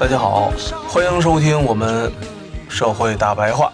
[0.00, 0.50] 大家好，
[0.88, 2.10] 欢迎收听我们
[2.70, 3.66] 《社会大白话》，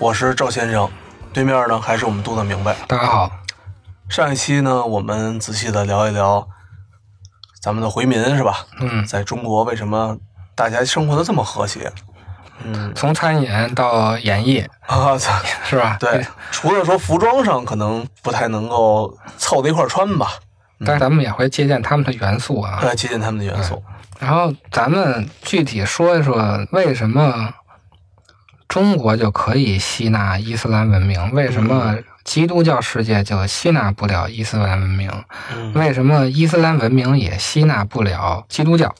[0.00, 0.90] 我是赵先生，
[1.32, 2.74] 对面呢还是我们杜的明白。
[2.88, 3.30] 大家好，
[4.08, 6.44] 上一期呢，我们仔细的聊一聊
[7.62, 8.66] 咱们的回民是吧？
[8.80, 10.18] 嗯，在中国为什么
[10.56, 11.92] 大家生活的这么和谐？
[12.64, 15.96] 嗯从餐饮到演艺啊，操是吧？
[16.00, 20.32] 对，除了说服装上可能不太能够凑在一块穿吧，
[20.84, 22.80] 但是咱们也会借鉴他们的元素啊。
[22.82, 23.82] 来借鉴他们的元素。
[24.18, 27.52] 然后咱们具体说一说，为什么
[28.68, 31.30] 中国就可以吸纳伊斯兰文明？
[31.32, 35.10] 为什么基督教世界就吸纳不了伊斯兰文明？
[35.54, 38.94] 嗯为什么伊斯兰文明也吸纳不了基督教？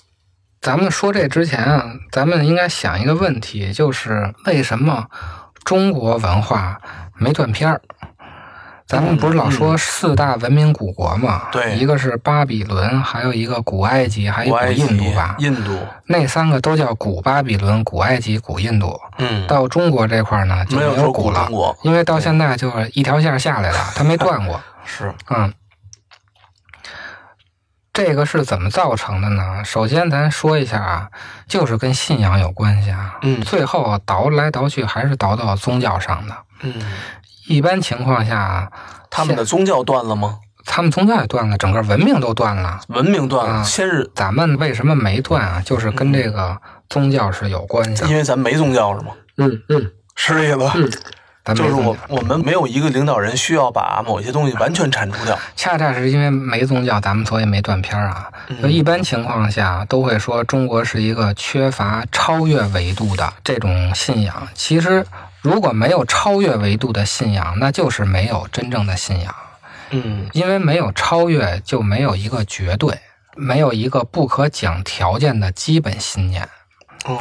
[0.63, 5.07] 咱们说这之前啊，咱们应该想一个问题，就是为什么
[5.65, 6.81] 中国文化
[7.17, 7.81] 没断片儿？
[8.91, 11.43] 咱们不是老说四大文明古国嘛？
[11.53, 15.37] 对一个是巴比伦，还有一个古埃及，还有古古埃及、印度吧？
[15.39, 19.01] 印度，那三个都叫古巴比伦、古埃及、古印度。
[19.19, 21.49] 嗯，到中国这块儿呢，就没有说古了
[21.85, 24.61] 因为到现在就是一条线下来的， 它没断过。
[24.85, 25.55] 是，嗯，
[27.93, 29.63] 这个是怎么造成的呢？
[29.65, 31.09] 首先，咱说一下啊，
[31.47, 33.21] 就是跟信仰有关系啊。
[33.23, 36.37] 嗯最后倒来倒去还是倒到宗教上的。
[36.63, 36.75] 嗯，
[37.51, 38.71] 一般情况下，
[39.11, 40.39] 他们的宗教断了吗？
[40.65, 42.81] 他们宗教也断了，整个文明都断了。
[42.89, 45.61] 文明断了，啊先是咱们为什么没断啊？
[45.65, 46.57] 就是跟这个
[46.89, 48.09] 宗教是有关系的。
[48.09, 49.13] 因为咱没宗教是吗？
[49.39, 50.73] 嗯嗯是这意思吧？
[50.77, 50.89] 嗯，
[51.45, 55.37] 咱 就是我我们没有一个领导人需要把某些东西完全铲除掉。
[55.57, 58.31] 恰恰是因为没宗教，咱们所以没断片儿啊。
[58.69, 64.47] 一般情况下都会说中国是一个缺乏超越维度的这种信仰。
[64.55, 65.05] 其实
[65.43, 69.35] 如果没有超越维度的信仰，那就是没有真正的信仰。
[69.91, 73.01] 嗯因为没有超越，就没有一个绝对，
[73.37, 76.49] 没有一个不可讲条件的基本信念。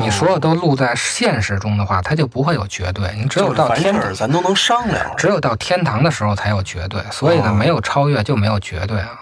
[0.02, 3.12] 你所有都录在现实中的话，它就不会有绝对。
[3.16, 5.16] 你只有到天凡事咱都能商量。
[5.16, 9.22] 只有到天堂的时候才有绝对，所以呢，哦没有超越就没有绝对啊。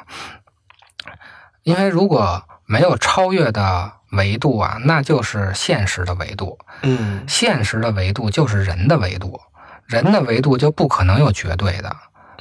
[1.61, 9.39] 因为如果没有超越的维度啊，那就是现实的维度，嗯现实的维度就是人的维度，
[9.85, 11.95] 人的维度就不可能有绝对的。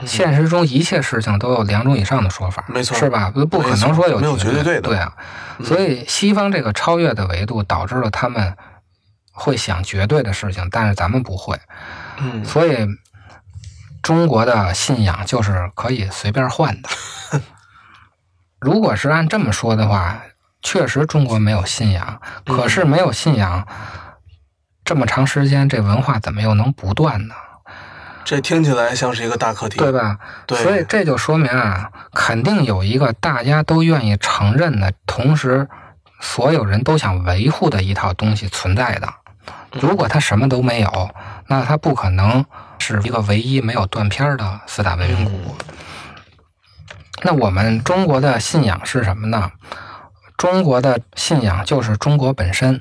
[0.04, 3.31] 现实中一切事情都有两种以上的说法，没错是吧？
[3.31, 5.10] 不可能说有没有绝对的对啊。
[5.65, 8.54] 所以西方这个超越的维度导致了他们
[9.33, 11.59] 会想绝对的事情，但是咱们不会。
[12.19, 12.87] 嗯所以
[14.03, 16.88] 中国的信仰就是可以随便换的。
[18.60, 20.22] 如果是按这么说的话，
[20.66, 23.65] 确实中国没有信仰，可是没有信仰
[24.84, 27.37] 这么长时间，这文化怎么又能不断呢？
[28.25, 29.93] 这听起来像是一个大课题，对？
[29.93, 30.19] 吧？
[30.44, 35.69] 对所以这就说明啊，肯定有一个大家都愿意承认的，同时
[36.21, 39.09] 所有人都想维护的一套东西存在的。
[39.71, 41.10] 如果他什么都没有，
[41.47, 42.44] 那他不可能
[42.81, 45.56] 是一个唯一没有断片儿的四大文明古国。
[47.22, 49.53] 那我们中国的信仰是什么呢？
[50.37, 52.81] 中国的信仰就是中国本身，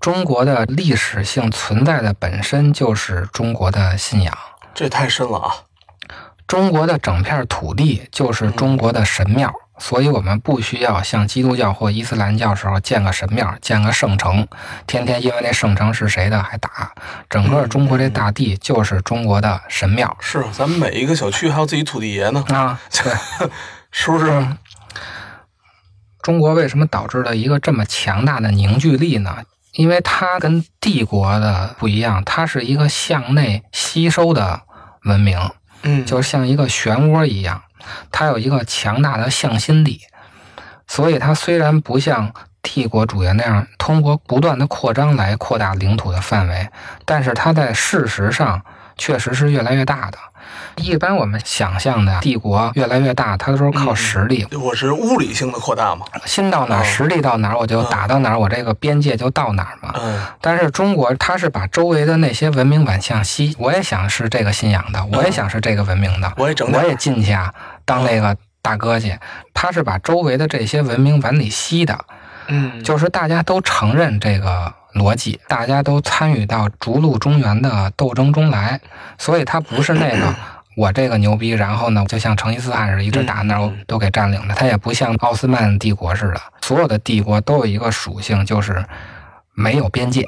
[0.00, 4.36] 中国的历史性存在的本身就是中国的信仰。
[4.74, 5.54] 这太深了啊！
[6.46, 14.46] 中国的整片土地就是中国的神庙，所以我们不需要像基督教或伊斯兰教时候建个神庙、建个圣城，
[14.86, 16.92] 天天因为那圣城是谁的还打。
[17.30, 22.78] 整个中国这大地就是中国的神庙是，咱们每一个小区还有自己土地爷呢，啊。
[22.92, 23.48] 对，
[23.90, 24.46] 是不是？
[26.24, 29.36] 中国为什么导致了一个这么强大的凝聚力呢？
[29.72, 34.62] 因为它跟帝国的不一样，它是一个向内吸收的
[35.02, 35.38] 文明。
[35.82, 37.60] 嗯，就像一个漩涡一样，
[38.10, 40.00] 它有一个强大的向心力，
[40.86, 42.32] 所以它虽然不像
[42.62, 46.70] 帝国主义那样通过不断的扩张来扩大领土的范围，
[47.04, 48.64] 但是它在事实上
[48.96, 50.18] 确实是越来越大的。
[50.76, 56.04] 一般我们想象的帝国越来越大，它都是靠实力，我是物理性的扩大嘛。
[56.26, 59.94] 心到哪儿，哦实力到哪儿，我就打到哪儿，我这个边界就到哪儿嘛。
[60.02, 67.54] 嗯但是中国它是把周围的那些文明往向西，我也想是这个信仰的，我也想是这个文明的，我也整我也进去啊，
[67.84, 69.16] 当那个大哥去。
[69.54, 71.98] 他是把周围的这些文明往里吸的，
[72.48, 78.80] 嗯，就是大家都承认这个逻辑，大家都参与到逐鹿中原的斗争中来，
[79.18, 80.34] 所以他不是那个。
[80.76, 84.54] 我这个牛逼，然后呢，就像成吉思汗似的，一直打那儿都给占领了。
[84.56, 88.84] 他也不像奥斯曼帝国似的，所有的帝国都有一个属性，就是
[89.52, 90.24] 没有边界，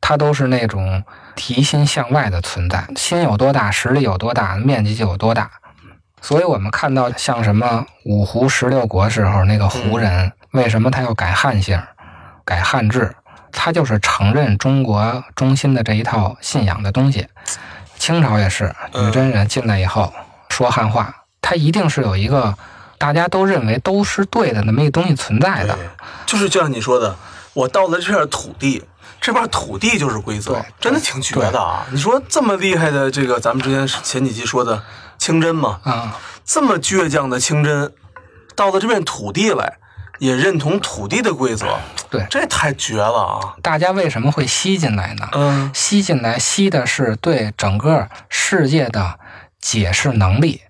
[0.00, 1.02] 它都是那种
[1.34, 5.50] 提心向外的存在，心有多大，实力有多大，面积就有多大。
[6.20, 11.82] 所以我们看到像什么五胡十六国时候那个胡人，为什么他要改汉姓、
[12.44, 13.12] 改汉制？
[13.52, 17.26] 他就是承认中国中心的这一套信仰的东西。
[17.98, 20.12] 清朝也是，嗯女真人进来以后
[20.48, 22.56] 说汉话，他一定是有一个
[22.96, 25.74] 大家都认为都是对的那么一个东西存在的。
[25.74, 25.86] 对，
[26.24, 27.14] 就是就像你说的，
[27.52, 28.82] 我到了这片土地，
[29.20, 31.86] 这块土地就是规则对，真的挺绝的啊！
[31.90, 34.82] 你说这么厉害的这个，咱们之前前几期说的
[35.18, 36.16] 清真嘛，啊、
[36.46, 37.92] 这么倔强的清真，
[38.56, 39.76] 到了这片土地来，
[40.20, 41.66] 也认同土地的规则，
[42.10, 43.54] 对这太绝了啊！
[43.62, 45.26] 大家为什么会吸进来呢？
[45.32, 49.18] 嗯吸进来吸的是对整个世界的
[49.58, 50.60] 解释能力，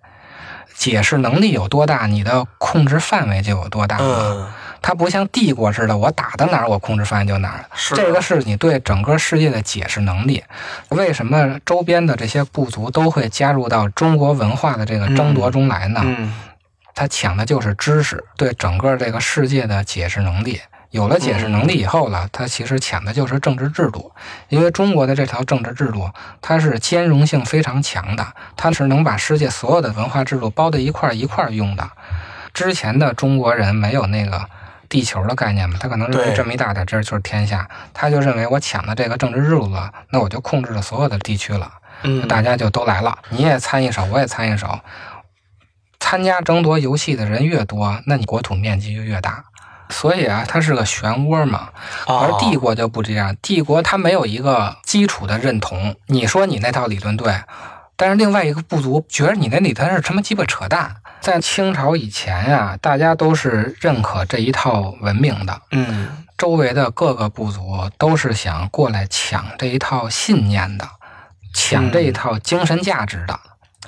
[0.75, 4.05] 解释能力有多大，你的控制范围就有多大嘛。
[4.05, 4.47] 嗯，
[4.81, 7.64] 它不像帝国似的，我打到哪儿，我控制范围就哪儿。
[7.75, 10.44] 是这个是你对整个世界的解释能力。
[10.91, 16.00] 为什么周边的这些部族都会加入到中国文化的这个争夺中来呢？
[16.05, 16.32] 嗯
[16.94, 20.60] 他抢的就是知识，对整个这个世界的解释能力。
[20.90, 24.10] 有了解释能力以后了，他其实抢的就是政治制度，
[24.48, 26.10] 因为中国的这条政治制度，
[26.42, 28.26] 它是兼容性非常强的，
[28.56, 31.88] 它是能把世界所有的文化制度包在一块儿一块儿用的。
[32.52, 34.44] 之前的中国人没有那个
[34.88, 41.70] 地球的概念嘛，他可能认为这么一大点这儿就是天下，他就认为我抢了这个政治制度了，那我就控制了所有的地区了。
[42.02, 44.81] 嗯，大家就都来了，你也参一手，我也参一手。
[46.10, 49.44] 参加争夺游戏的人越多，那你国土面积就越大。
[49.90, 51.68] 所以啊，它是个漩涡嘛。
[52.04, 55.94] 啊而帝国就不这样，帝国它没有一个基础的认同。
[56.06, 57.32] 你说你那套理论对，
[57.94, 60.96] 但是另外一个部族觉得你那理论是他妈鸡巴扯淡。
[61.20, 70.88] 在清朝以前呀、大家都是认可这一套文明的，嗯周围的各个部族都是想过来抢这一套信念的，
[71.54, 73.38] 抢这一套精神价值的。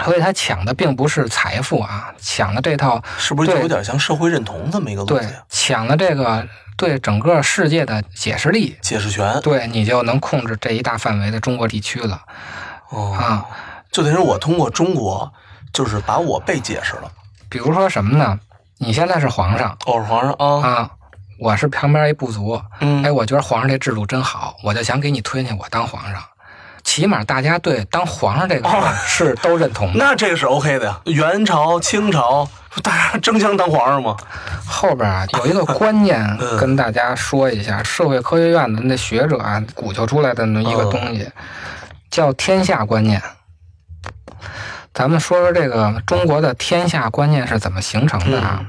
[0.05, 5.37] 所以他抢的并不是财富啊，抢的这套是不是就有点像社会认同这么一个东西对？
[5.49, 12.23] 抢的这个对整个世界的解释力，解释权对你就能控制这一大范围的中国地区了
[12.91, 13.45] 哦，啊。
[13.91, 15.31] 就等于我通过中国，
[15.71, 17.13] 就是把我被解释了。
[17.51, 18.41] 比如说什么呢？
[18.79, 20.91] 你现在是皇上哦，是皇上啊，啊，
[21.39, 26.23] 我是旁边一部族，嗯，哎，我觉得皇上这制度真好，我就想给你推荐我当皇上。
[26.95, 29.95] 起码大家对当皇上这个事儿是都认同的。
[30.05, 31.01] 那这个是 OK 的呀。
[31.07, 32.47] 元朝、清朝，
[32.83, 34.15] 大家争相当皇上吗？
[34.67, 41.27] 后边啊有一个观念嗯跟大家说一下，社会科学院的那学者啊鼓捣出来的那么一个东西，
[42.11, 43.23] 叫天下观念。
[44.93, 48.67] 咱们说说这个中国的天下观念是怎么形成的啊？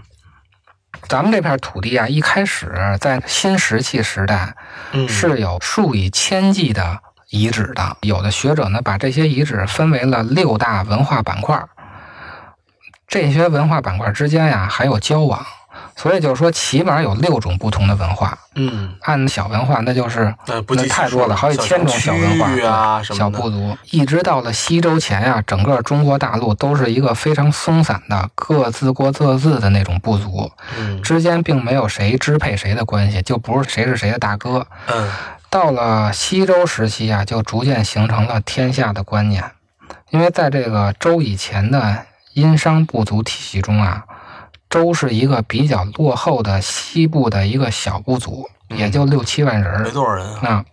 [1.09, 4.55] 咱们这片土地啊，一开始在新石器时代
[4.93, 6.99] 嗯是有数以千计的
[7.33, 7.97] 遗址的。
[8.01, 11.59] 有的学者呢，把这些遗址分为了六大文化板块，
[13.07, 15.43] 这些文化板块之间呀还有交往，
[15.95, 18.37] 所以就是说，起码有六种不同的文化。
[18.55, 34.67] 嗯，按小文化，那就是那太多了，好几千种小文化啊小部族，一直到了西周前呀、整个中国大陆都是一个非常松散的各自过各自的那种部族，嗯之间并没有谁支配谁的关系，就不是谁是谁的大哥。
[34.87, 35.09] 嗯
[35.53, 39.51] 到了西周时期啊，就逐渐形成了天下的观念，
[40.09, 44.03] 因为在这个周以前的殷商部族体系中啊，
[44.67, 50.47] 周是一个比较落后的西部的一个小部族，也就六七万人没多少人啊。
[50.47, 50.65] 啊。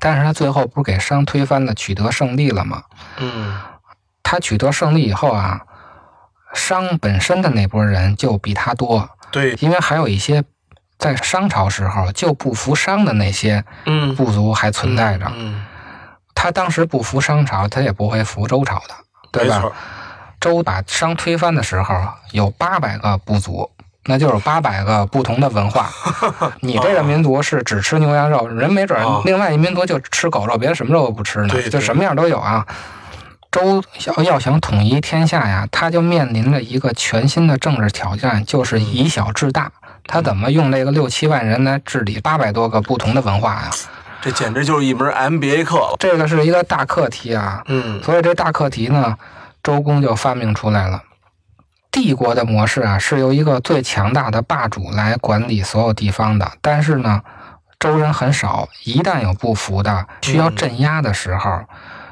[0.00, 2.84] 但是他最后不是给商推翻了，取得胜利了吗？
[3.18, 3.54] 嗯
[4.22, 5.60] 他取得胜利以后啊，
[6.54, 10.42] 商本身的那波人就比他多，对，因为还有一些
[11.00, 15.26] 在商朝时候就不服商的那些嗯部族还存在着。
[15.34, 15.64] 嗯，
[16.34, 18.94] 他当时不服商朝，他也不会服周朝的，
[19.32, 19.64] 对吧？
[20.38, 21.94] 周把商推翻的时候，
[22.32, 23.70] 有八百个部族，
[24.04, 25.90] 那就是八百个不同的文化。
[26.60, 32.66] 你这个民族是只吃牛羊肉，人没准另外一民族就吃狗肉，别的什么肉都不吃呢对，就什么样都有啊。
[33.50, 39.70] 周要要想统一天下呀，他就面临着一个全新的政治挑战，就是以小制大。
[40.12, 43.70] 他怎么用这个六七万人来治理八百多个不同的文化呀？
[44.20, 45.94] 这简直就是一门 MBA 课了。
[46.00, 47.62] 这个是一个大课题啊。
[47.68, 49.16] 嗯所以这大课题呢，
[49.62, 51.00] 周公就发明出来了。
[51.92, 56.50] 帝国的模式啊，是由一个最强大的霸主来管理所有地方的。
[56.60, 57.22] 但是呢，
[57.78, 61.60] 周人很少，一旦有不服的需要镇压的时候，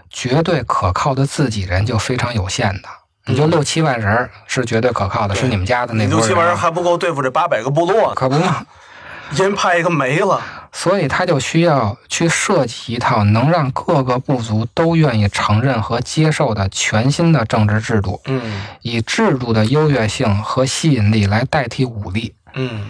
[0.08, 2.88] 绝对可靠的自己人就非常有限的。
[3.28, 8.66] 你就六七万人是绝对可靠的，是你们家的那六七万人还不够对付这八百个部落呢，可不嘛。
[9.30, 10.40] 一人派一个没了。
[10.72, 18.20] 所以他就需要去设计一套能让各个部族都愿意承认和接受的全新的政治制度。
[18.26, 22.34] 嗯以制度的优越性和吸引力来代替武力。
[22.54, 22.86] 嗯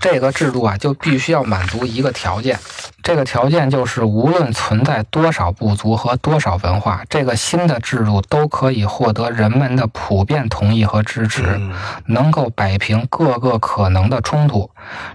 [0.00, 2.58] 这个制度啊，就必须要满足一个条件，
[3.02, 11.72] 这个条件就是无论存在多少部族和多少文化，这个新的制度都可以获得人们的普遍同意和支持，嗯
[12.06, 14.70] 能够摆平各个可能的冲突。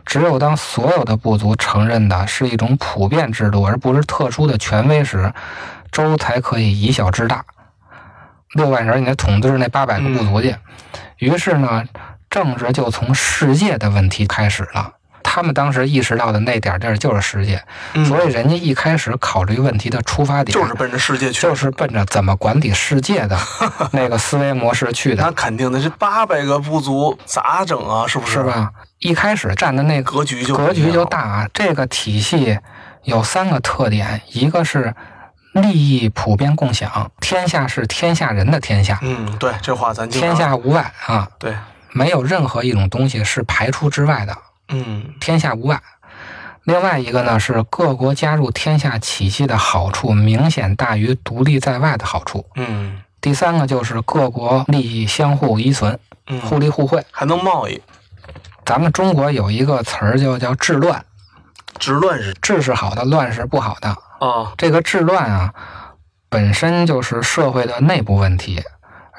[0.06, 5.34] 只有当所有的部族承认的是一种普遍制度，而不是特殊的权威时，
[5.92, 7.44] 州才可以以小制大。
[8.54, 10.54] 六万人，你得统治那八百个部族去。
[11.20, 11.86] 于是呢，
[12.32, 14.94] 政治就从世界的问题开始了。
[15.24, 21.42] 他们当时意识到的那点地儿就是世界，嗯所以人家一开始考虑问题的出发点就是奔着世界去。
[21.42, 23.38] 就是奔着怎么管理世界的
[23.94, 28.08] 那个思维模式去的那，肯定的，这八百个部族咋整啊？
[28.08, 28.34] 是不是？
[28.34, 28.44] 是？
[28.44, 28.72] 吧？
[29.00, 31.48] 一开始站的那个格局就格局就大啊。
[31.54, 32.58] 这个体系
[33.04, 34.94] 有三个特点，一个是
[35.54, 41.56] 利益普遍共享，天下是天下人的天下，嗯，对，这话咱经常天下无外啊，对，
[41.94, 44.38] 没有任何一种东西是排除之外的，
[44.70, 45.82] 嗯天下无外。
[46.64, 52.46] 另外一个呢是各国加入天下体系的好处明显大于独立在外的好处。
[52.56, 55.94] 嗯第三个就是各国利益相互依存、
[56.44, 57.06] 互嗯，利互惠。
[57.12, 57.80] 还能贸易，
[58.66, 61.06] 咱们中国有一个词儿就叫治乱，
[61.78, 63.90] 治乱是治是好的，乱是不好的。
[64.20, 65.54] 啊，这个治乱啊，
[66.30, 68.60] 本身就是社会的内部问题，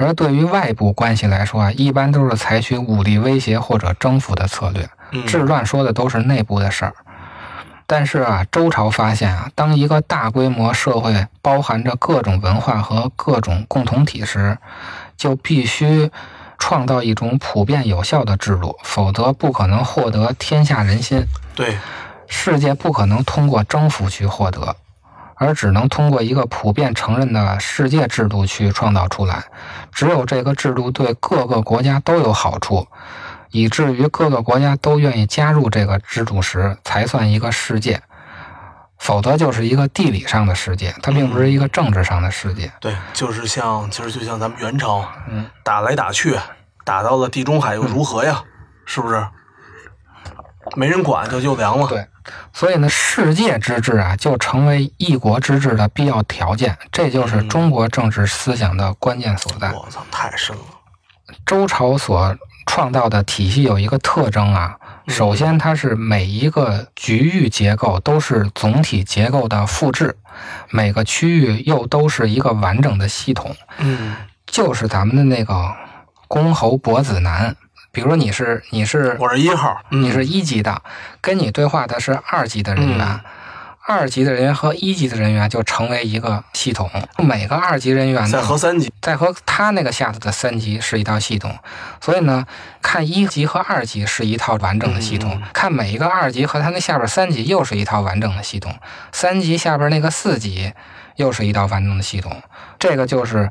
[0.03, 4.89] 而对于外部关系来说啊，一般都是采取武力威胁或者征服的策略。
[5.13, 6.95] 嗯治乱说的都是内部的事儿。
[7.87, 14.57] 但是啊，周朝发现啊，当一个大规模社会包含着各种文化和各种共同体时，
[15.19, 16.11] 就必须
[16.59, 21.23] 创造一种普遍有效的制度，否则不可能获得天下人心。
[21.55, 21.77] 对，
[22.27, 24.75] 世界不可能通过征服去获得，
[25.43, 29.43] 而只能通过一个普遍承认的世界制度去创造出来。
[29.91, 32.87] 只有这个制度对各个国家都有好处，
[33.51, 38.01] 以至于各个国家都愿意加入这个制度时，才算一个世界。
[38.99, 42.71] 否则就是一个地理上的世界，它并不是一个政治上的世界。
[42.81, 46.39] 对，就是像，其实就像咱们元朝，嗯，打来打去，
[46.85, 48.45] 打到了地中海又如何呀？
[48.87, 49.27] 是不是？
[50.77, 51.89] 没人管就就凉了。
[51.89, 52.07] 对
[52.53, 59.73] 所以呢，世界之治啊，就成为一国之治的必要条件，这就是中国政治思想的关键所在。
[59.73, 60.63] 我操，太深了。
[61.47, 62.37] 周朝所
[62.67, 64.77] 创造的体系有一个特征啊，
[65.09, 70.17] 首先它是每一个局域结构都是总体结构的复制，
[70.71, 74.15] 每个区域又都是一个完整的系统，嗯
[74.47, 75.75] 就是咱们的那个
[76.29, 77.57] 公侯伯子男。
[77.93, 80.83] 比如说你是你是我是一号，嗯你是一级的，
[81.21, 82.99] 跟你对话的是二级的人员。
[83.01, 83.21] 嗯。
[83.85, 91.59] 二级的人员和一级的人员就成为一个系统，每个二级人员呢在和三级，再和他那个下头的三级是一套系统，
[92.01, 92.47] 所以呢，
[92.81, 95.43] 看一级和二级是一套完整的系统，嗯。
[95.53, 98.73] 看每一个二级和他那下边三级又是一套完整的系统，
[99.11, 100.73] 三级下边那个四级
[101.17, 102.41] 又是一套完整的系统，
[102.79, 103.51] 这个就是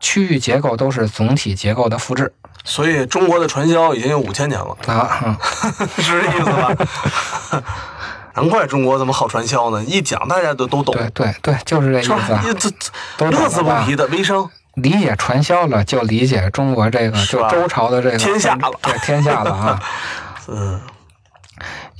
[0.00, 2.32] 区域结构都是总体结构的复制
[2.64, 5.20] 所以中国的传销已经有五千年了，啊。
[5.24, 5.36] 嗯
[6.02, 7.62] 是这意思吧？
[8.34, 12.42] 难怪中国这么好传销呢，一讲大家都都懂，对对对，就是这意思啊？。
[12.44, 12.70] 这这
[13.16, 19.82] 都乐此不疲的微商，理解传销了，就理解中国这个，就周朝的这个天下了对天下了啊。
[20.48, 20.80] 嗯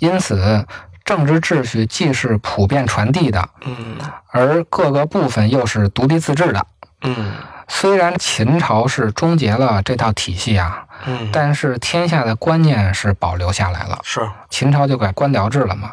[0.00, 0.66] 因此，
[1.06, 3.96] 政治秩序既是普遍传递的，嗯
[4.30, 6.66] 而各个部分又是独立自治的。
[7.02, 7.32] 嗯
[7.68, 13.98] 虽然秦朝是终结了这套体系啊，嗯，但是天下的观念是保留下来了。
[14.02, 15.92] 是秦朝就改官僚制了嘛，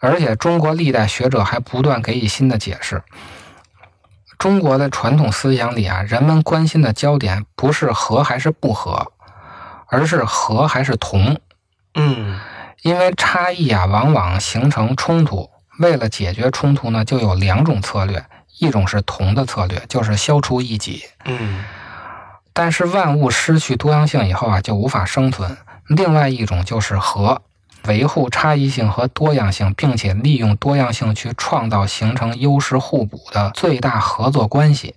[0.00, 3.02] 而且中国历代学者还不断给予新的解释。
[4.38, 9.12] 中国的传统思想里啊，人们关心的焦点不是和还是不和，
[9.86, 11.38] 而是和还是同。
[11.94, 12.38] 嗯
[12.82, 15.48] 因为差异啊，往往形成冲突。
[15.78, 18.24] 为了解决冲突呢，就有两种策略：
[18.58, 21.04] 一种是同的策略，就是消除异己。
[21.24, 21.64] 嗯
[22.54, 25.56] 但是万物失去多样性以后啊，就无法生存。
[25.88, 27.40] 另外一种就是和，
[27.86, 34.94] 维护差异性和多样性，并且利用多样性去创造形成优势互补的最大合作关系。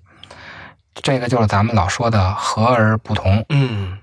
[0.96, 3.46] 这个就是咱们老说的和而不同。
[3.48, 4.00] 嗯，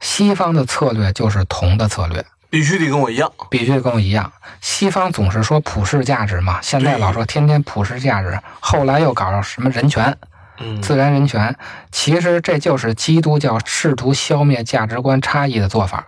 [0.00, 3.32] 西方的策略就是同的策略，必须得跟我一样。
[3.48, 4.30] 必须跟我一样。
[4.60, 10.14] 西方总是说普世价值嘛，现在老说天天普世价值，后来又搞到什么人权、
[10.58, 11.56] 嗯自然人权，
[11.90, 16.04] 其实这就是基督教试图消灭价值观差异的做法。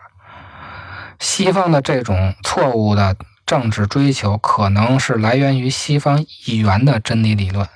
[1.18, 7.66] 西方的这种错误的政治追求，可能是来源于西方一元的真理理论，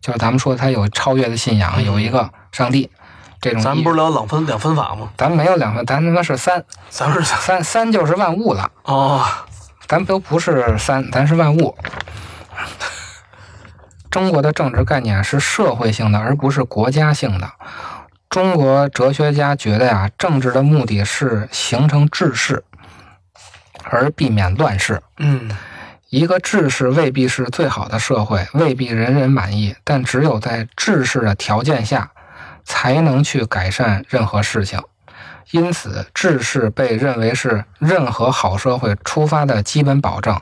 [0.00, 2.90] 就是咱们说他有超越的信仰，有一个上帝。
[3.44, 5.10] 这种一咱不是聊两分两分法吗？
[5.18, 8.70] 咱没有两分，咱他妈是三咱们是三三就是万物了。
[8.84, 9.22] 哦，
[9.86, 11.76] 咱都不是三，咱是万物。
[14.10, 17.50] 中国的政治概念是社会性的，而不是国家性的。
[18.30, 22.64] 中国哲学家觉得呀，政治的目的是形成治世，
[23.82, 25.02] 而避免乱世。
[25.18, 25.50] 嗯
[26.08, 32.08] 一个治世未必是最好的社会，未必人人满意，但只有在治世的条件下，
[32.64, 34.80] 才能去改善任何事情。
[35.50, 40.40] 因此，治世被认为是任何好社会出发的基本保证。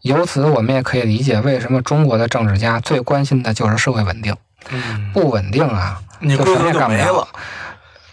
[0.00, 4.34] 由此，我们也可以理解为什么中国的政治家最关心的就是社会稳定。
[4.70, 7.28] 嗯，不稳定啊，就你规则什么也干不了。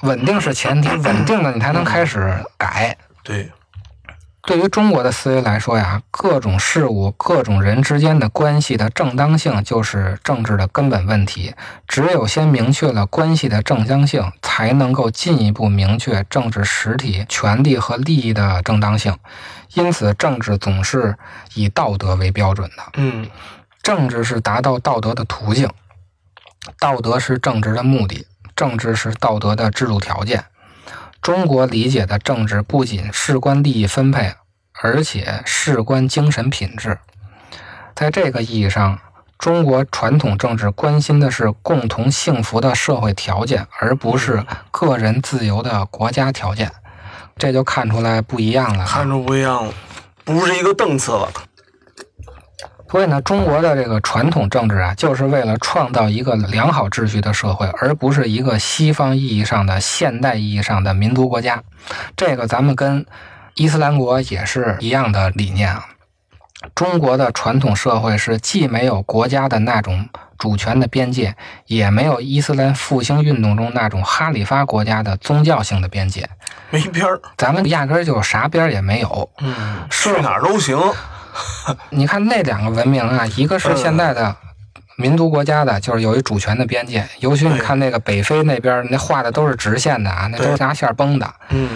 [0.02, 2.96] 稳定是前提，稳定了你才能开始改。
[3.24, 3.50] 对，
[4.50, 11.54] 对于中国的思维来说呀，各种事物、各种人之间的关系的正当性就是政治的根本问题。
[11.88, 19.16] 只有先明确了关系的正当性，才能够进一步明确政治实体权利和利益的正当性。
[19.76, 21.16] 因此，政治总是
[21.54, 22.82] 以道德为标准的。
[22.96, 23.30] 嗯
[23.84, 25.70] 政治是达到道德的途径，
[26.80, 28.26] 道德是政治的目的，
[28.56, 30.44] 政治是道德的制度条件。
[31.22, 34.34] 中国理解的政治不仅事关利益分配，
[34.82, 36.98] 而且事关精神品质。
[37.94, 39.00] 在这个意义上，
[39.38, 46.72] 中国传统政治关心的是共同幸福的社会条件，而不是个人自由的国家条件。
[47.38, 48.86] 这就看出来不一样了。
[48.86, 49.74] 看出不一样了，
[50.24, 51.32] 不是一个档次了。
[52.90, 61.62] 所以呢，中国的这个传统政治啊，就是为了创造一个良好秩序的社会，而不是一个西方意义上的现代意义上的民族国家。
[62.18, 63.06] 这个咱们跟
[63.54, 65.86] 伊斯兰国也是一样的理念啊。
[66.74, 71.36] 中国的传统社会是既没有国家的那种主权的边界，
[71.68, 76.28] 也没有伊斯兰复兴运动中那种哈里发国家的宗教性的边界，
[76.70, 79.30] 没边儿，咱们压根儿就啥边儿也没有。
[79.40, 80.78] 嗯，去哪儿都行。
[81.92, 84.36] 你看那两个文明啊，一个是现在的
[84.98, 87.08] 民族国家的，就是有一主权的边界。
[87.20, 91.34] 尤其你看那个北非那边，那画的都是直线的啊，那都是拿线绷的。
[91.50, 91.70] 嗯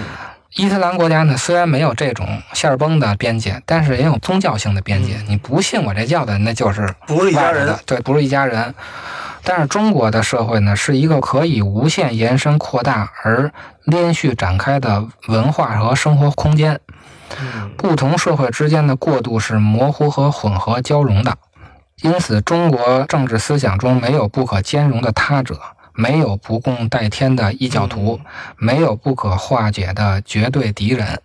[0.56, 5.18] 伊斯兰国家呢，虽然没有这种线绷的边界，但是也有宗教性的边界。
[5.28, 8.72] 你不信我这教的，那就是不是一家人的，对，不是一家人。
[9.44, 13.52] 但是中国的社会呢，是一个可以无限延伸扩大而
[13.86, 16.80] 连续展开的文化和生活空间。
[17.42, 21.36] 嗯不同社会之间的过渡是模糊和混合交融的，
[22.02, 25.60] 因此中国政治思想中没有不可兼容的他者，
[25.94, 28.20] 没有不共戴天的异教徒，
[28.58, 31.22] 没有不可化解的绝对敌人。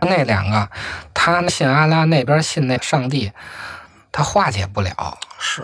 [0.00, 0.68] 那两个，
[1.14, 3.30] 他信阿拉，那边信那上帝，
[4.10, 5.18] 他化解不了。
[5.38, 5.62] 是，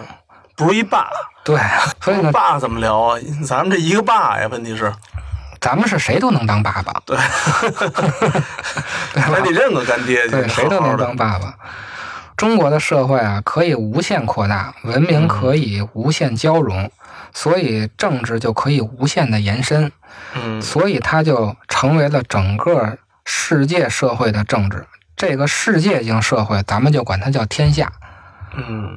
[0.55, 1.09] 不是一爸。
[1.45, 1.59] 对，
[2.01, 3.19] 所以呢，爸怎么聊啊？
[3.45, 4.93] 咱们这一个爸呀，问题是，
[5.61, 7.17] 咱们是谁都能当爸爸，对，
[9.15, 11.55] 对吧还得认个干爹，对，谁都能当爸爸。
[12.37, 16.91] 中国的社会啊，可以无限扩大，文明可以无限交融，
[17.33, 19.91] 所以政治就可以无限的延伸，
[20.35, 24.87] 嗯所以它就成为了整个世界社会的政治。
[25.17, 27.91] 这个世界性社会，咱们就管它叫天下。
[28.55, 28.97] 嗯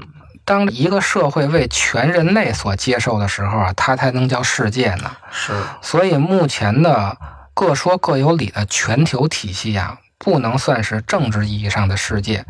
[0.51, 5.09] 当一个社会为全人类所接受的时候啊，它才能叫世界呢。
[5.31, 7.17] 是，所以目前的
[7.53, 12.45] 各说各有理的全球体系啊，不能算是政治意义上的世界，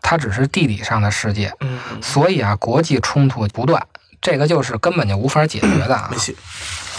[0.00, 1.52] 它只是地理上的世界。
[1.58, 3.84] 嗯所以啊，国际冲突不断，
[4.20, 6.16] 这个就是根本就无法解决的啊没。
[6.16, 6.36] 戏。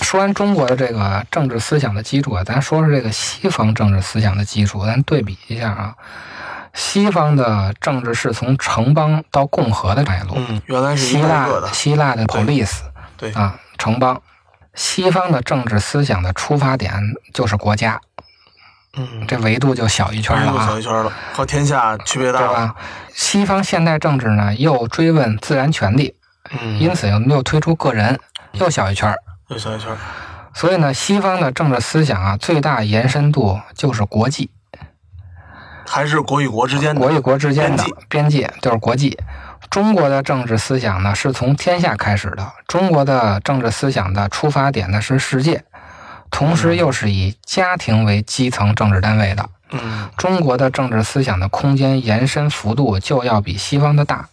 [0.01, 5.95] 说完中国的这个政治思想的基础啊，咱说说这个西方政治思想的基础，咱对比一下啊。
[6.73, 12.79] 西方的政治是从城邦到共和的脉络，嗯，原来是希腊希腊的 police
[13.15, 14.21] 对，啊，城邦。
[14.75, 16.91] 西方的政治思想的出发点
[17.31, 18.01] 就是国家，
[18.97, 20.65] 嗯，这维度就小一圈了啊。
[20.65, 22.51] 又小一，圈了，和天下区别大。
[22.51, 22.75] 吧？
[23.13, 26.15] 西方现代政治呢，又追问自然权利，
[26.59, 26.79] 嗯。
[26.79, 28.19] 因此又推出个人，
[28.53, 29.15] 又小一圈儿。
[29.49, 29.97] 又小一圈儿，
[30.55, 34.49] 所以呢，西方的政治思想啊，最大延伸度就是国际，
[35.85, 39.17] 还是国与国之间的国与国之间的边界就是国际。
[39.69, 42.51] 中国的政治思想呢，是从天下开始的。
[42.67, 45.63] 中国的政治思想的出发点呢是世界，
[46.29, 49.49] 同时又是以家庭为基层政治单位的。
[49.71, 54.29] 嗯中国的政治思想的空间延伸幅度就要比西方的大。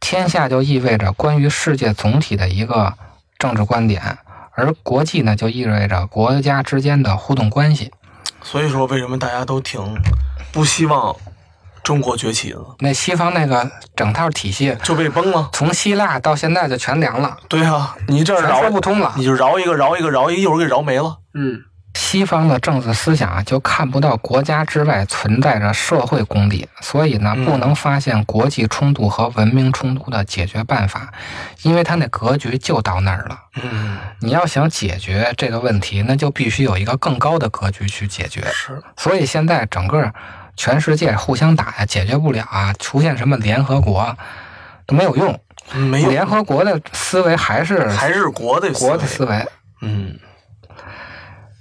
[0.00, 2.94] 天下就意味着关于世界总体的一个
[3.38, 4.18] 政治观点，
[4.52, 7.90] 而国际呢就意味着国家之间的互动关系。
[8.42, 9.80] 所以说为什么大家都挺
[10.52, 11.14] 不希望
[11.82, 12.76] 中国崛起了？
[12.80, 15.48] 那西方那个整套体系，就被崩了。
[15.52, 19.14] 从希腊到现在就全凉了，对啊，你这儿说不通了。
[19.16, 21.16] 你就饶一个饶一个饶一个，一会儿给饶没了。
[21.34, 21.60] 嗯，
[21.94, 31.12] 西方的政治思想啊，就看不到国家之外存在着社会公理，所以呢，嗯不能发现国际冲突和文明冲突的解决办法，
[31.62, 33.38] 因为它那格局就到那儿了。
[33.62, 38.42] 嗯，你要想解决这个问题，那就必须有一个更高的格局去解决。
[38.52, 40.12] 是，所以现在整个
[40.56, 44.16] 全世界互相打呀，解决不了啊，出现什么联合国
[44.86, 45.38] 都没有用。
[45.72, 49.06] 嗯没有联合国的思维还是还是国的国的。
[49.06, 49.46] 思维。
[49.82, 50.18] 嗯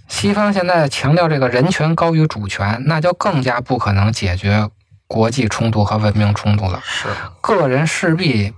[0.10, 4.68] 西方现在强调这个人权高于主权，那就更加不可能解决
[5.08, 6.82] 国际冲突和文明冲突了。
[6.84, 7.08] 是，
[7.40, 8.54] 个人势必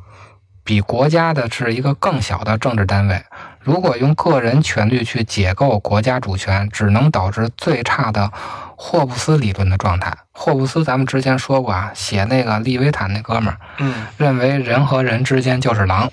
[0.64, 3.22] 比国家的是一个更小的政治单位。
[3.60, 8.32] 如果用个人权利去解构国家主权，只能导致最差的
[8.76, 10.12] 霍布斯理论的状态。
[10.32, 16.12] 霍布斯咱们之前说过啊，写那个利维坦那哥们儿嗯认为人和人之间就是狼。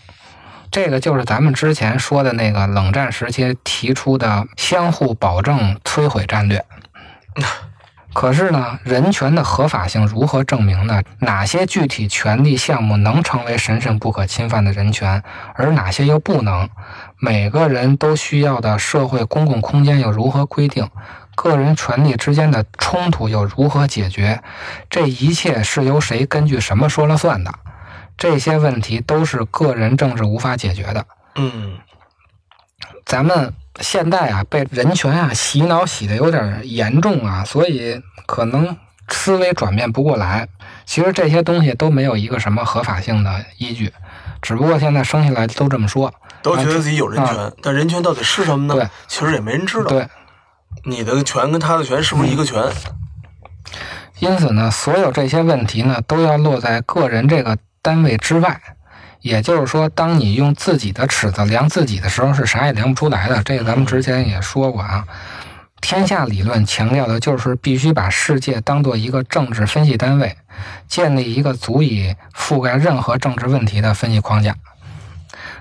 [0.71, 6.65] 这个就是咱们之前说的那个冷战时期提出的相互保证摧毁战略。
[8.15, 11.03] 可是呢，人权的合法性如何证明呢？
[11.21, 15.23] 哪些具体权利项目能成为神圣不可侵犯的人权，
[15.55, 16.69] 而哪些又不能？
[17.19, 20.89] 每个人都需要的社会公共空间又如何规定？
[21.37, 24.43] 个人权利之间的冲突又如何解决？
[24.91, 27.55] 这一切是由谁根据什么说了算的？
[28.19, 31.07] 这些问题都是个人政治无法解决的。
[31.37, 31.79] 嗯
[33.07, 38.77] 咱们现在啊，被人权啊洗脑洗的有点严重啊，所以可能
[39.09, 40.47] 思维转变不过来。
[40.85, 43.93] 其实这些东西都没有一个什么合法性的依据，
[44.43, 46.13] 只不过现在生下来都这么说。
[46.43, 48.89] 都觉得自己有人权，但人权到底是什么呢对？
[49.07, 49.85] 其实也没人知道。
[49.85, 50.07] 对，
[50.85, 52.63] 你的权跟他的权是不是一个权？
[54.19, 57.57] 因此呢，所有这些问题呢，都要落在个人这个
[57.89, 58.61] 单位之外。
[59.23, 63.43] 也就是说，当你用自己的尺子量自己的时候，是啥也量不出来的。
[63.43, 65.07] 这个咱们之前也说过啊。
[65.81, 70.37] 天下理论强调的就是必须把世界当做一个政治分析单位，
[70.87, 74.55] 建立一个足以覆盖任何政治问题的分析框架。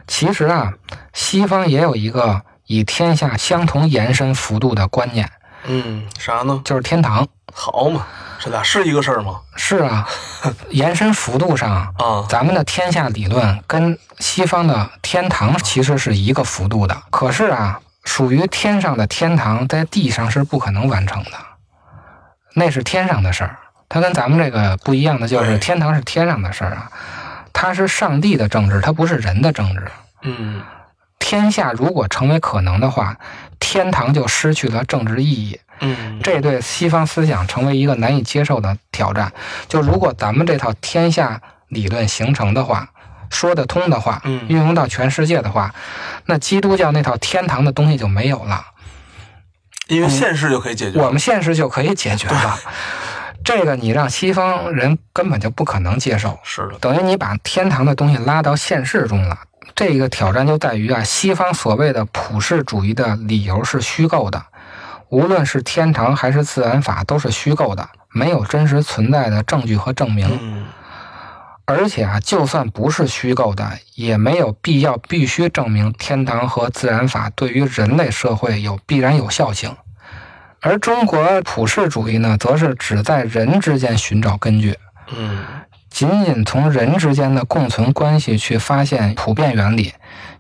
[0.06, 0.74] 其实啊，
[1.14, 5.30] 西方也有一个以天下相同延伸幅度的观念，
[5.66, 6.62] 嗯，啥呢？
[6.64, 7.28] 就是天堂。
[7.54, 8.06] 好嘛，
[8.40, 9.40] 这俩是一个事儿吗？
[9.56, 10.08] 是啊，
[10.70, 16.96] 延伸幅度上，啊，咱们的天下理论跟西方的天堂其实是一个幅度的。
[17.10, 21.32] 可是啊，属于天上的天堂在地上是不可能完成的，
[22.54, 23.58] 那是天上的事儿。
[23.90, 26.92] 它跟咱们这个不一样的就是，天堂是天上的事儿啊，
[27.54, 29.88] 它是上帝的政治，它不是人的政治。
[30.22, 30.62] 嗯
[31.20, 33.18] 天下如果成为可能的话，
[33.60, 35.60] 天堂就失去了政治意义。
[35.80, 39.32] 嗯，这对西方思想成为一个难以接受的挑战。
[39.68, 42.90] 就如果咱们这套天下理论形成的话，
[43.30, 45.74] 说得通的话，嗯运用到全世界的话，
[46.26, 48.66] 那基督教那套天堂的东西就没有了，
[49.88, 51.00] 因为现实就可以解决。
[51.00, 52.58] 我们现实就可以解决了。
[53.44, 59.38] 这个你让西方人根本就不可能接受，是的，等于你把天堂的东西拉到现实中了。
[59.78, 64.44] 这个挑战就在于啊，西方所谓的普世主义的理由是虚构的，
[65.10, 70.28] 无论是天堂还是自然法都是虚构的，没有真实存在的证据和证明。
[70.42, 70.66] 嗯
[71.70, 79.76] 而且啊，就算不是虚构的，也没有必要必须证明天堂和自然法对于人类社会有必然有效性。
[80.62, 84.78] 而中国普世主义呢，则是只在人之间寻找根据，
[85.14, 85.46] 嗯
[85.90, 89.94] 仅仅从人之间的共存关系去发现普遍原理，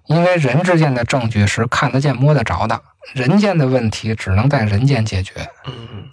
[0.05, 2.81] 因为人之间的证据是看得见摸得着的，
[3.13, 5.49] 人间的问题只能在人间解决。
[5.65, 6.05] 嗯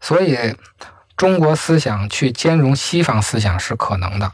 [0.00, 0.36] 所以，
[1.16, 4.32] 中国思想去兼容西方思想是可能的。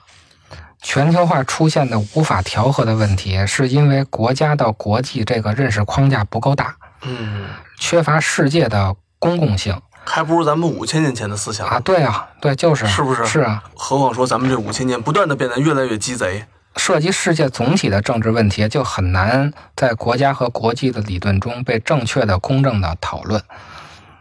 [0.81, 11.81] 全球化出现的无法调和的问题，是因为国家到国际这个认识框架不够大，嗯，缺乏世界的公共性还不如咱们五千年前的思想啊！
[11.81, 23.43] 对啊，对，就是是不是是啊，何况说咱们这五千年不断的变得越来越鸡贼，涉及世界总体的政治问题，就很难在国家和国际的理论中被正确的、公正的讨论。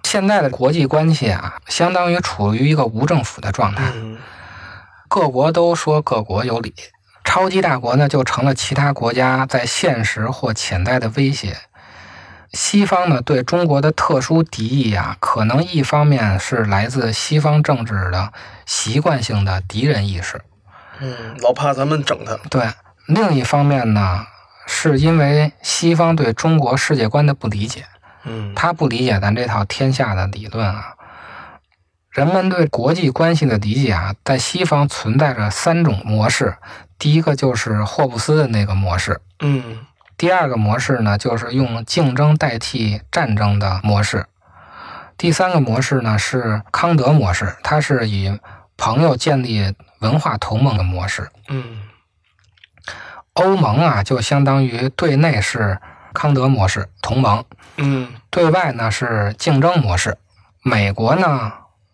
[0.04, 4.18] 现在的国际关系啊，相当于处于一个无政府的状态，嗯
[5.08, 6.74] 各国都说各国有理，
[7.24, 11.56] 超级大国呢就成了其他国家在现实或潜在的威胁。
[12.56, 18.32] 西方呢对中国的特殊敌意啊，可能一方面是来自西方政治的
[18.66, 20.42] 习惯性的敌人意识，
[21.02, 22.38] 嗯，老怕咱们整他。
[22.50, 22.66] 对；
[23.08, 24.26] 另一方面呢，
[24.66, 27.86] 是因为西方对中国世界观的不理解，
[28.24, 30.94] 嗯他不理解咱这套天下的理论啊。
[32.10, 36.56] 人们对国际关系的理解啊，在西方存在着三种模式。
[36.98, 39.80] 第一个就是霍布斯的那个模式，嗯
[40.18, 44.26] 第二个模式呢，就是用竞争代替战争的模式。
[45.18, 48.40] 第三个模式呢是康德模式，它是以
[48.78, 51.30] 朋友建立文化同盟的模式。
[51.48, 51.82] 嗯
[53.34, 55.78] 欧盟啊，就相当于对内是
[56.14, 57.44] 康德模式同盟，
[57.76, 60.18] 嗯对外呢是竞争模式。
[60.64, 61.52] 美国呢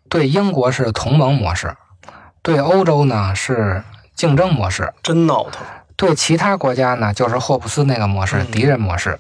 [0.08, 1.76] 对英国是同盟模式，
[2.44, 5.66] 对欧洲呢是竞争模式，真闹腾。
[6.02, 9.20] 对其他国家呢就是霍布斯那个模式，嗯敌人模式。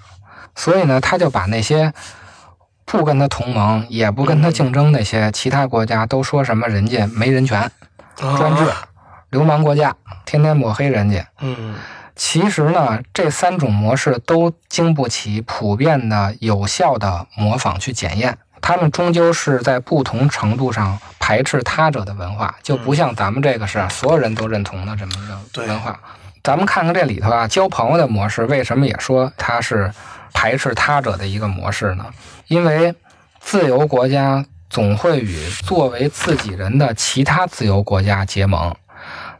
[0.56, 1.94] 所以呢，他就把那些
[2.86, 7.70] 不跟他同盟，也不跟他竞争那些其他国家，都说什么人家没人权、
[8.15, 8.88] 专制、啊
[9.30, 11.24] 流氓国家，天天抹黑人家。
[11.39, 11.76] 嗯
[12.15, 18.38] 其实呢，这三种模式都经不起普遍的、有效的模仿去检验。
[18.60, 26.00] 他们终究是在不同程度上排斥他者的文化，就不像咱们这个是所有人都认同的这么一个文化。
[26.43, 29.91] 咱们看看这里头啊，交朋友的模式为什么也说它是
[30.34, 32.06] 排斥他者的一个模式呢？
[32.47, 32.93] 因为
[33.39, 38.75] 自由国家总会与作为自己人的其他自由国家结盟。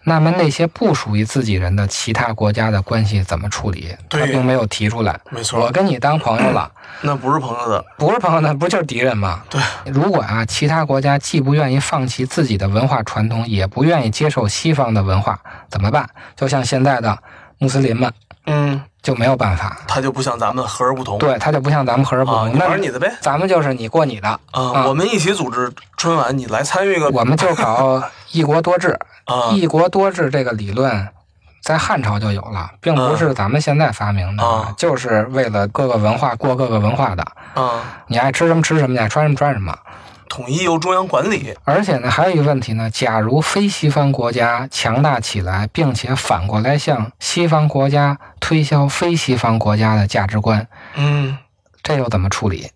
[0.04, 3.96] 那么那些不属于自己人的其他国家的关系怎么处理？
[4.10, 5.20] 他并没有提出来。
[5.30, 7.86] 没错我跟你当朋友了， 那不是朋友的。
[7.98, 9.44] 不是朋友，那不就是敌人吗？
[9.50, 16.10] 对，如果啊，其他国家既不愿意放弃自己的文化传统，也不愿意接受西方的文化，怎么办？
[16.36, 17.18] 就像现在的
[17.60, 18.12] 穆斯林们
[18.48, 21.18] 嗯，就没有办法，他就不像咱们和而不同。
[21.18, 22.54] 对他就不像咱们和而不啊，同。
[22.54, 23.12] 你那玩你的呗。
[23.20, 28.98] 咱们就是你过你的，啊，我们一起组织春晚，你来参与个我们就搞一国多制。
[29.26, 31.08] 啊一国多制这个理论，
[31.64, 37.24] 在汉朝就有了，并不是咱们现在发明的，啊就是为了各个文化过各个文化的。
[37.54, 39.76] 啊，你爱吃什么吃什么，你爱穿什么穿什么。
[40.28, 41.54] 统一由中央管理。
[41.66, 48.18] 而且呢，还有一个问题呢，假如非西方国家强大起来，并且反过来向西方国家
[48.52, 51.38] 推销非西方国家的价值观，嗯
[51.82, 52.70] 这又怎么处理？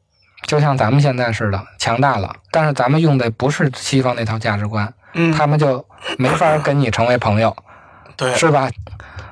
[0.48, 5.86] 就像咱们现在似的，强大了，但是咱们用的不是西方那套价值观，嗯，他们就
[6.18, 7.54] 没法跟你成为朋友。
[8.16, 8.70] 对，是吧？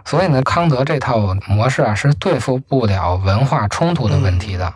[0.03, 4.73] 所以呢，康德这套模式啊，是对付不了文化冲突的问题的。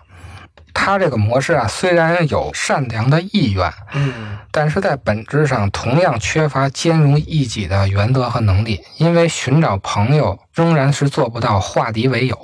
[0.80, 12.38] 他这个模式啊，虽然有善良的意愿，嗯但是在本质上同样缺乏兼容异己的原则和能力，因为寻找朋友仍然是做不到化敌为友。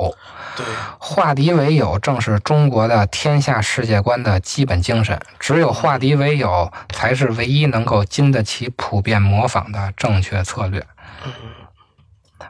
[0.56, 0.66] 对，
[1.00, 10.84] 化敌为友正是中国的天下世界观的基本精神，只有化敌为友，才是唯一能够经得起普遍模仿的正确策略。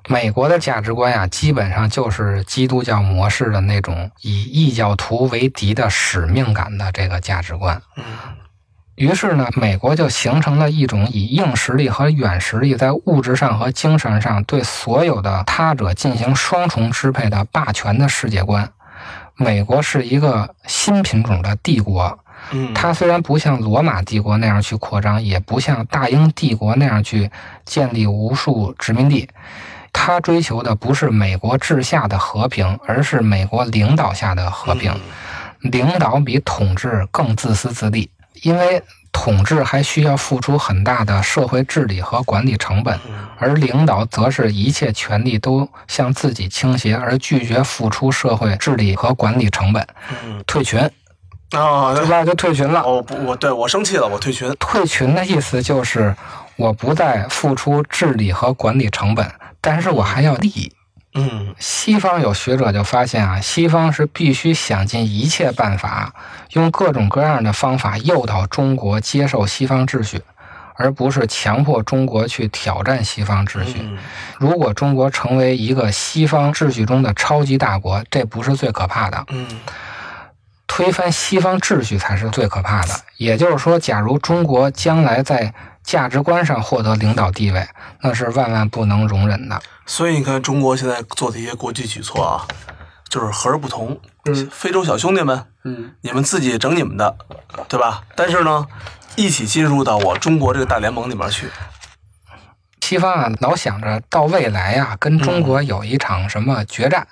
[0.07, 7.81] 美国的价值观呀、基本上就是基督教模式的那种以异教徒为敌的使命感的这个价值观。
[8.95, 18.71] 于是呢，美国就形成了一种以硬实力和软实力在物质上和精神上对所有的他者进行双重支配的霸权的世界观。
[19.35, 22.19] 美国是一个新品种的帝国，
[22.75, 27.31] 它虽然不像罗马帝国那样去扩张，也不像大英帝国那样去
[27.65, 29.27] 建立无数殖民地，
[30.05, 34.93] 它追求的不是美国治下的和平，而是美国领导下的和平。
[35.61, 38.09] 领导比统治更自私自利，
[38.41, 42.99] 因为统治还需要付出很大的社会治理和管理成本，
[43.37, 49.87] 而领导则是一切权力都向自己倾斜，而拒绝付出社会治理和管理成本，
[50.25, 50.81] 嗯退群，
[51.51, 52.25] 啊，对吧？
[52.25, 52.81] 就退群了。
[52.81, 54.53] 哦不，我对我生气了，我退群。
[54.59, 56.13] 退群的意思就是
[56.57, 59.25] 我不再付出治理和管理成本，
[59.63, 60.71] 但是我还要利益。
[61.15, 66.13] 嗯西方有学者就发现啊，西方是必须想尽一切办法，
[66.53, 70.21] 用各种各样的方法诱导中国接受西方秩序，
[70.75, 73.77] 而不是强迫中国去挑战西方秩序。
[73.81, 73.97] 嗯
[74.39, 79.23] 如果中国成为一个西方秩序中的超级大国，这不是最可怕的。
[79.29, 79.47] 嗯
[80.67, 82.93] 推翻西方秩序才是最可怕的。
[83.17, 87.67] 也就是说，假如中国将来在价值观上获得领导地位，
[88.01, 89.61] 那是万万不能容忍的。
[89.85, 92.47] 所以你看，中国现在做的一些国际举措啊，
[93.09, 93.99] 就是和而不同。
[94.25, 97.13] 嗯非洲小兄弟们，嗯，你们自己整你们的，
[97.67, 98.03] 对吧？
[98.15, 98.65] 但是呢，
[99.17, 101.49] 一起进入到我中国这个大联盟里面去。
[102.79, 107.05] 西方啊，老想着到未来啊，跟中国有一场什么决战。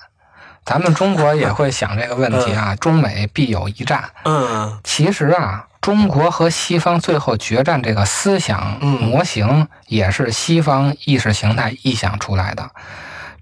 [0.66, 4.04] 咱们中国也会想这个问题啊，中美必有一战。
[4.26, 12.70] 嗯其实啊，中国和西方最后决战这个思想嗯模型，也是西方意识形态臆想出来的。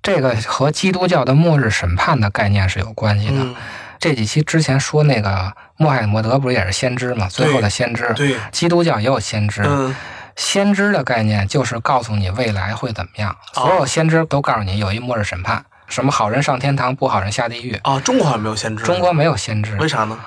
[0.02, 3.36] 这个和基督教的末日审判的概念是有关系的。
[3.38, 3.56] 嗯，
[4.00, 7.28] 这几期之前说那个穆罕默德不是也是先知嘛？
[7.28, 9.62] 最后的先知，对，基督教也有先知。
[9.66, 9.96] 嗯
[10.38, 17.74] 先知的概念就是告诉你未来会怎么样，哦所有先知都告诉你有一末日审判，什么好人上天堂，不好人下地狱。
[17.84, 20.18] 啊，中国好像没有先知，中国没有先知，为啥呢？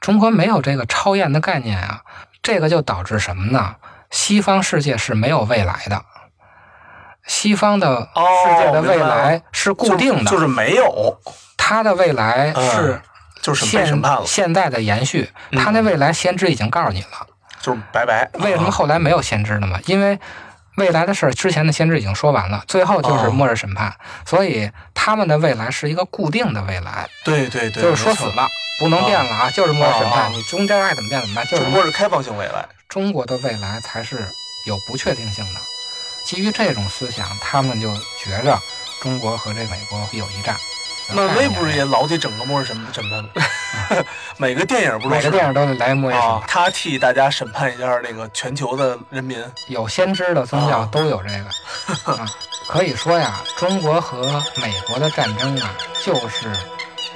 [0.00, 2.02] 中国没有这个超验的概念啊，
[2.42, 3.76] 这个就导致什么呢？
[4.10, 6.02] 西方世界是没有未来的，
[7.26, 8.08] 西方的
[8.44, 11.20] 世界的未来是固定的，就就是没有，
[11.56, 13.00] 它的未来是
[13.40, 17.26] 就是现审判了，现在的延续，嗯它的未来先知已经告诉你了。
[17.60, 18.28] 就是拜拜。
[18.40, 19.78] 为什么后来没有先知呢嘛？
[19.84, 20.18] 因为
[20.76, 32.66] 未来的事儿之前的先知已经说完了，最后就是哦末日审判，所以他们的未来是一个固定的未来，对对对，就是说死了不能变了啊，就是末日审哦判，你中间爱怎么变怎么办，就是中国是开放性未来。
[32.88, 34.26] 中国的未来才是
[34.66, 35.60] 有不确定性的。
[36.24, 38.58] 基于这种思想，他们就觉着
[39.00, 40.56] 中国和这美国必有一战。
[41.14, 43.30] 漫威不是也老得整个末日审审判吗？
[44.38, 49.42] 每个电影不是每个电影都得来末日审啊？，他替大家审判一下那个全球的人民。
[49.68, 52.26] 有先知的宗教啊都有这个 啊。
[52.68, 56.50] 可以说呀，中国和美国的战争啊，就是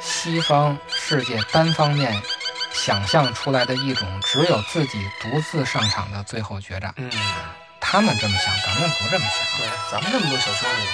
[0.01, 2.21] 西方世界单方面
[2.73, 6.93] 想象出来的一种只有自己独自上场的最后决战。
[6.97, 7.09] 嗯，
[7.81, 9.61] 他们这么想，咱们不这么想。
[9.61, 10.87] 对，咱们这么多小兄弟，